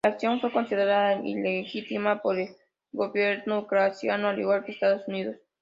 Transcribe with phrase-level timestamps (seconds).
[0.03, 2.49] La acción fue considerada ilegítima por el
[2.91, 5.35] gobierno ucraniano, al igual que Estados Unidos.